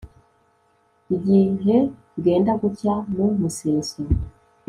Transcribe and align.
igihe 1.15 1.77
bwenda 2.17 2.51
gucya 2.61 2.93
mu 3.15 3.25
museso 3.39 4.01